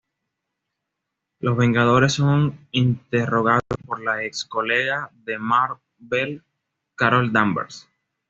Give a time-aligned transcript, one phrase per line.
[1.41, 6.43] Los Vengadores son interrogados por la ex colega de Mar-Vell,
[6.95, 7.87] Carol Danvers.